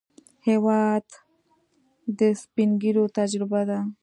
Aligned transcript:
هېواد 0.47 1.05
د 2.19 2.19
سپینږیرو 2.41 3.03
تجربه 3.17 3.61
ده. 3.69 3.79